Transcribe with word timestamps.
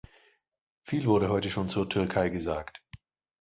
Viel 0.81 1.05
wurde 1.05 1.29
heute 1.29 1.51
schon 1.51 1.69
zur 1.69 1.87
Türkei 1.87 2.29
gesagt. 2.29 2.81